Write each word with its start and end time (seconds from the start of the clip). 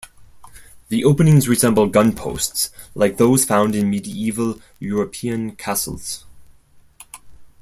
The 0.89 1.03
openings 1.05 1.47
resemble 1.47 1.85
gun-posts 1.87 2.71
like 2.95 3.17
those 3.17 3.45
found 3.45 3.75
in 3.75 3.91
medieval 3.91 4.59
European 4.79 5.55
castles. 5.55 6.25